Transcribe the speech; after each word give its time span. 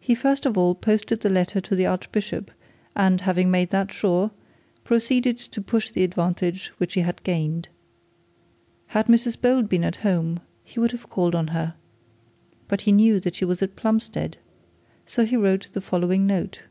He 0.00 0.14
first 0.14 0.46
of 0.46 0.56
all 0.56 0.74
posted 0.74 1.20
the 1.20 1.28
letter 1.28 1.60
to 1.60 1.76
the 1.76 1.84
archbishop, 1.84 2.50
and 2.96 3.20
having 3.20 3.50
made 3.50 3.68
that 3.68 3.92
sure 3.92 4.28
he 4.30 4.80
proceeded 4.82 5.36
to 5.40 5.60
push 5.60 5.90
the 5.90 6.04
advantage 6.04 6.68
which 6.78 6.94
he 6.94 7.02
had 7.02 7.22
gained. 7.22 7.68
Had 8.86 9.08
Mrs 9.08 9.38
Bold 9.38 9.68
been 9.68 9.84
at 9.84 9.96
home, 9.96 10.40
he 10.64 10.80
would 10.80 10.92
have 10.92 11.10
called 11.10 11.34
on 11.34 11.48
her; 11.48 11.74
but 12.66 12.80
he 12.88 12.92
knew 12.92 13.20
that 13.20 13.34
she 13.34 13.44
was 13.44 13.60
at 13.60 13.76
Plumstead, 13.76 14.38
as 15.06 15.28
he 15.28 15.36
wrote 15.36 15.70
the 15.74 15.82
following 15.82 16.26
note. 16.26 16.62